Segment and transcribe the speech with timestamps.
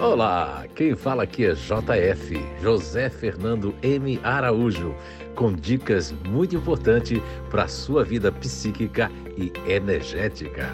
[0.00, 4.20] Olá, quem fala aqui é JF, José Fernando M.
[4.22, 4.94] Araújo,
[5.34, 7.20] com dicas muito importantes
[7.50, 10.68] para a sua vida psíquica e energética.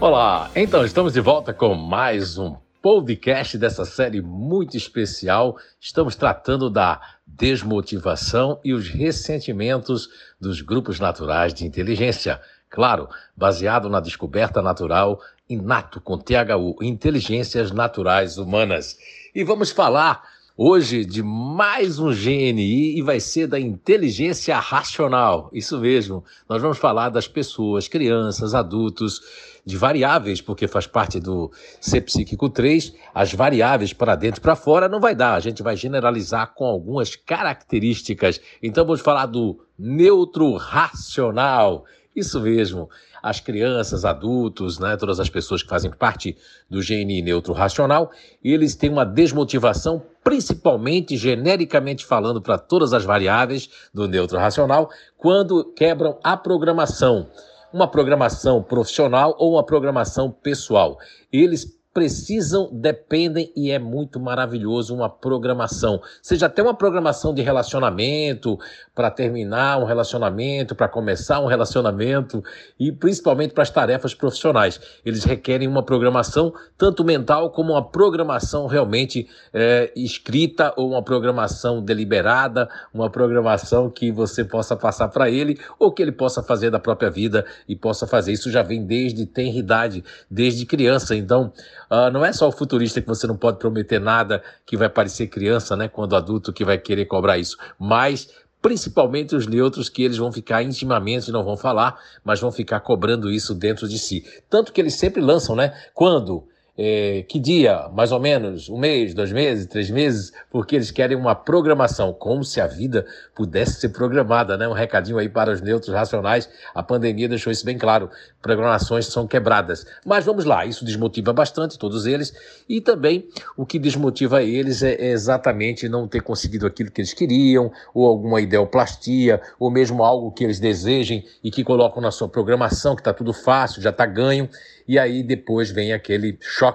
[0.00, 5.58] Olá, então estamos de volta com mais um podcast dessa série muito especial.
[5.78, 10.08] Estamos tratando da desmotivação e os ressentimentos
[10.40, 12.40] dos grupos naturais de inteligência.
[12.70, 18.98] Claro, baseado na descoberta natural inato com THU, Inteligências Naturais Humanas.
[19.34, 20.22] E vamos falar
[20.54, 25.48] hoje de mais um GNI e vai ser da inteligência racional.
[25.52, 26.24] Isso mesmo.
[26.48, 29.22] Nós vamos falar das pessoas, crianças, adultos,
[29.64, 34.56] de variáveis, porque faz parte do Ser Psíquico 3, as variáveis para dentro e para
[34.56, 35.34] fora não vai dar.
[35.34, 38.40] A gente vai generalizar com algumas características.
[38.62, 41.84] Então vamos falar do neutro racional.
[42.18, 42.90] Isso mesmo.
[43.22, 46.36] As crianças, adultos, né, todas as pessoas que fazem parte
[46.68, 48.10] do GNI neutro racional,
[48.42, 55.64] eles têm uma desmotivação, principalmente genericamente falando para todas as variáveis do neutro racional, quando
[55.64, 57.28] quebram a programação
[57.70, 60.98] uma programação profissional ou uma programação pessoal.
[61.30, 66.00] Eles precisam, dependem e é muito maravilhoso uma programação.
[66.22, 68.58] Seja até uma programação de relacionamento,
[68.94, 72.42] para terminar um relacionamento, para começar um relacionamento
[72.78, 74.80] e principalmente para as tarefas profissionais.
[75.04, 81.82] Eles requerem uma programação tanto mental como uma programação realmente é, escrita ou uma programação
[81.82, 86.78] deliberada, uma programação que você possa passar para ele ou que ele possa fazer da
[86.78, 88.32] própria vida e possa fazer.
[88.32, 91.14] Isso já vem desde tenridade, desde criança.
[91.14, 91.52] Então,
[91.90, 95.26] Uh, não é só o futurista que você não pode prometer nada que vai parecer
[95.28, 98.28] criança, né, quando adulto que vai querer cobrar isso, mas
[98.60, 103.30] principalmente os neutros que eles vão ficar intimamente, não vão falar, mas vão ficar cobrando
[103.30, 104.24] isso dentro de si.
[104.50, 106.46] Tanto que eles sempre lançam, né, quando
[106.80, 111.16] é, que dia, mais ou menos, um mês, dois meses, três meses, porque eles querem
[111.16, 114.68] uma programação, como se a vida pudesse ser programada, né?
[114.68, 116.48] Um recadinho aí para os neutros racionais.
[116.72, 118.08] A pandemia deixou isso bem claro.
[118.40, 119.84] Programações são quebradas.
[120.06, 122.32] Mas vamos lá, isso desmotiva bastante todos eles.
[122.68, 127.72] E também o que desmotiva eles é, exatamente não ter conseguido aquilo que eles queriam,
[127.92, 132.94] ou alguma ideoplastia, ou mesmo algo que eles desejem e que colocam na sua programação,
[132.94, 134.48] que está tudo fácil, já está ganho
[134.88, 136.67] e aí depois vem aquele choque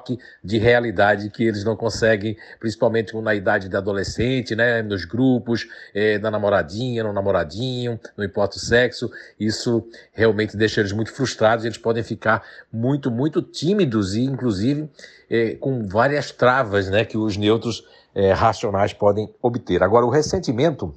[0.43, 6.17] de realidade que eles não conseguem, principalmente na idade da adolescente, né, nos grupos, é,
[6.19, 11.77] na namoradinha, no namoradinho, não importa o sexo, isso realmente deixa eles muito frustrados, eles
[11.77, 14.89] podem ficar muito, muito tímidos e, inclusive,
[15.29, 17.83] é, com várias travas né, que os neutros
[18.15, 19.81] é, racionais podem obter.
[19.81, 20.93] Agora, o ressentimento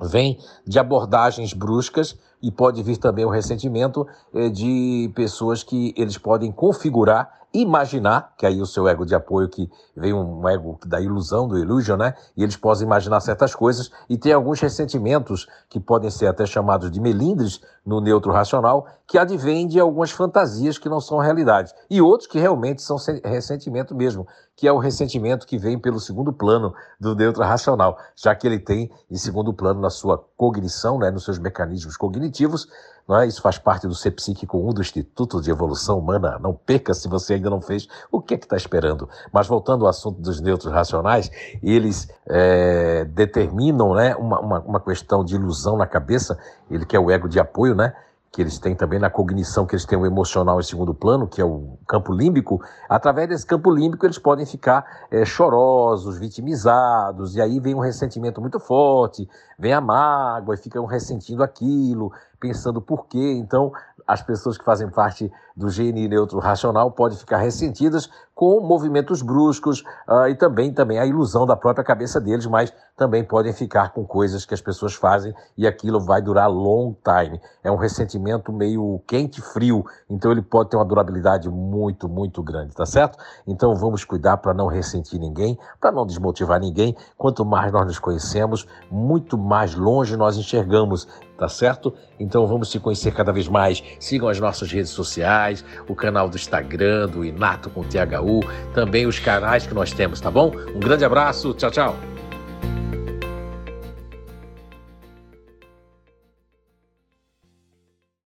[0.00, 6.18] vem de abordagens bruscas e pode vir também o ressentimento eh, de pessoas que eles
[6.18, 11.00] podem configurar, imaginar, que aí o seu ego de apoio que vem um ego da
[11.00, 12.14] ilusão, do illusion, né?
[12.36, 16.90] E eles podem imaginar certas coisas e tem alguns ressentimentos que podem ser até chamados
[16.90, 21.72] de melindres no neutro racional, que advêm de algumas fantasias que não são realidade.
[21.88, 26.32] E outros que realmente são ressentimento mesmo, que é o ressentimento que vem pelo segundo
[26.32, 31.10] plano do neutro racional, já que ele tem em segundo plano na sua cognição, né,
[31.10, 32.68] nos seus mecanismos cognitivos,
[33.12, 33.26] é?
[33.26, 36.38] Isso faz parte do Ser Psíquico 1 do Instituto de Evolução Humana.
[36.40, 37.86] Não perca se você ainda não fez.
[38.10, 39.08] O que é que está esperando?
[39.30, 41.30] Mas voltando ao assunto dos neutros racionais,
[41.62, 46.38] eles é, determinam né, uma, uma, uma questão de ilusão na cabeça,
[46.70, 47.94] ele quer o ego de apoio, né?
[48.34, 51.40] Que eles têm também na cognição, que eles têm o emocional em segundo plano, que
[51.40, 57.40] é o campo límbico, através desse campo límbico eles podem ficar é, chorosos, vitimizados, e
[57.40, 63.06] aí vem um ressentimento muito forte, vem a mágoa, e ficam ressentindo aquilo, pensando por
[63.06, 63.34] quê.
[63.38, 63.72] Então,
[64.06, 69.84] as pessoas que fazem parte do GNI neutro racional podem ficar ressentidas com movimentos bruscos
[70.08, 74.04] uh, e também, também a ilusão da própria cabeça deles, mas também podem ficar com
[74.04, 77.40] coisas que as pessoas fazem e aquilo vai durar long time.
[77.62, 82.74] É um ressentimento meio quente frio, então ele pode ter uma durabilidade muito, muito grande,
[82.74, 83.16] tá certo?
[83.46, 86.96] Então vamos cuidar para não ressentir ninguém, para não desmotivar ninguém.
[87.16, 91.06] Quanto mais nós nos conhecemos, muito mais longe nós enxergamos
[91.36, 91.94] tá certo?
[92.18, 93.82] Então vamos se conhecer cada vez mais.
[93.98, 98.40] Sigam as nossas redes sociais, o canal do Instagram, do Inato com THU,
[98.72, 100.52] também os canais que nós temos, tá bom?
[100.74, 102.13] Um grande abraço, tchau, tchau.